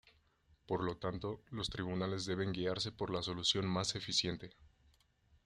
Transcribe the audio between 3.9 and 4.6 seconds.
eficiente.